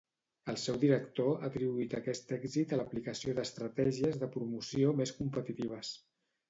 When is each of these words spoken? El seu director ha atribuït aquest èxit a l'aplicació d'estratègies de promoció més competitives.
El 0.53 0.55
seu 0.61 0.79
director 0.83 1.29
ha 1.33 1.49
atribuït 1.49 1.93
aquest 1.99 2.33
èxit 2.39 2.73
a 2.77 2.81
l'aplicació 2.81 3.37
d'estratègies 3.41 4.19
de 4.25 4.35
promoció 4.39 5.01
més 5.03 5.19
competitives. 5.23 5.99